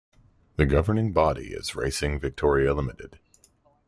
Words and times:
The 0.55 0.65
governing 0.65 1.13
body 1.13 1.53
is 1.53 1.75
Racing 1.75 2.19
Victoria 2.19 2.73
Limited. 2.73 3.19